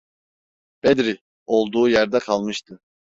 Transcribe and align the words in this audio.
Bedri, 0.83 1.19
olduğu 1.45 1.89
yerde 1.89 2.19
kalmıştı. 2.19 2.79